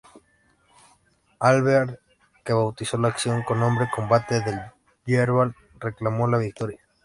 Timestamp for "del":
4.41-4.59